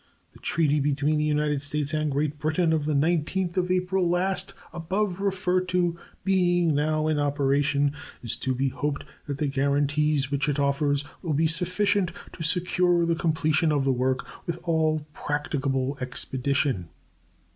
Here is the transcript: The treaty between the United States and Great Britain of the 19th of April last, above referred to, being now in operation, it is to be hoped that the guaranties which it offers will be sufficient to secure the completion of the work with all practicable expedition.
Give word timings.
The 0.33 0.39
treaty 0.39 0.79
between 0.79 1.19
the 1.19 1.23
United 1.23 1.61
States 1.61 1.93
and 1.93 2.11
Great 2.11 2.39
Britain 2.39 2.73
of 2.73 2.85
the 2.85 2.95
19th 2.95 3.55
of 3.55 3.69
April 3.69 4.09
last, 4.09 4.55
above 4.73 5.19
referred 5.21 5.67
to, 5.69 5.95
being 6.23 6.73
now 6.73 7.07
in 7.07 7.19
operation, 7.19 7.93
it 8.23 8.31
is 8.31 8.37
to 8.37 8.55
be 8.55 8.69
hoped 8.69 9.03
that 9.27 9.37
the 9.37 9.45
guaranties 9.47 10.31
which 10.31 10.49
it 10.49 10.57
offers 10.57 11.03
will 11.21 11.35
be 11.35 11.45
sufficient 11.45 12.11
to 12.33 12.41
secure 12.41 13.05
the 13.05 13.13
completion 13.13 13.71
of 13.71 13.83
the 13.83 13.93
work 13.93 14.25
with 14.47 14.59
all 14.63 15.05
practicable 15.13 15.95
expedition. 16.01 16.89